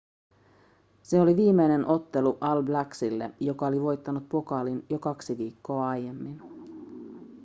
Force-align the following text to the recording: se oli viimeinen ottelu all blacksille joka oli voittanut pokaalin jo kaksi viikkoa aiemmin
se 1.03 1.21
oli 1.21 1.35
viimeinen 1.35 1.85
ottelu 1.87 2.37
all 2.41 2.63
blacksille 2.63 3.29
joka 3.39 3.67
oli 3.67 3.81
voittanut 3.81 4.29
pokaalin 4.29 4.85
jo 4.89 4.99
kaksi 4.99 5.37
viikkoa 5.37 5.89
aiemmin 5.89 6.41